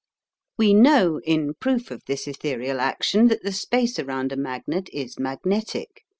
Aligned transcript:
We 0.57 0.73
know 0.73 1.21
in 1.25 1.53
proof 1.53 1.91
of 1.91 2.01
this 2.07 2.27
ethereal 2.27 2.79
action 2.79 3.27
that 3.27 3.43
the 3.43 3.51
space 3.51 3.99
around 3.99 4.31
a 4.31 4.35
magnet 4.35 4.89
is 4.91 5.19
magnetic. 5.19 6.01